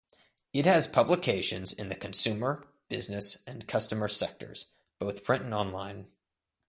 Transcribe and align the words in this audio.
It 0.51 0.65
has 0.65 0.87
publications 0.87 1.73
in 1.73 1.89
the 1.89 1.95
consumer, 1.95 2.65
business 2.89 3.43
and 3.45 3.67
customer 3.67 4.07
sectors, 4.07 4.65
both 4.97 5.23
print 5.23 5.43
and 5.45 5.53
online. 5.53 6.07